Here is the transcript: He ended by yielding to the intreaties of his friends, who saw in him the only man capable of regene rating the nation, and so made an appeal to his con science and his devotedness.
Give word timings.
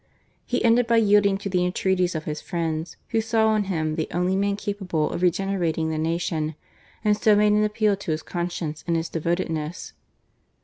He 0.47 0.63
ended 0.65 0.87
by 0.87 0.97
yielding 0.97 1.37
to 1.37 1.47
the 1.47 1.63
intreaties 1.63 2.15
of 2.15 2.23
his 2.23 2.41
friends, 2.41 2.97
who 3.09 3.21
saw 3.21 3.53
in 3.55 3.65
him 3.65 3.97
the 3.97 4.07
only 4.11 4.35
man 4.35 4.55
capable 4.55 5.11
of 5.11 5.21
regene 5.21 5.59
rating 5.59 5.91
the 5.91 5.99
nation, 5.99 6.55
and 7.05 7.15
so 7.15 7.35
made 7.35 7.51
an 7.51 7.63
appeal 7.63 7.95
to 7.95 8.09
his 8.09 8.23
con 8.23 8.49
science 8.49 8.83
and 8.87 8.95
his 8.95 9.09
devotedness. 9.09 9.93